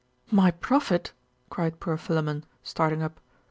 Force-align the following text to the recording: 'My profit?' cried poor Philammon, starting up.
'My 0.31 0.49
profit?' 0.49 1.13
cried 1.51 1.79
poor 1.79 1.95
Philammon, 1.95 2.43
starting 2.63 3.03
up. 3.03 3.19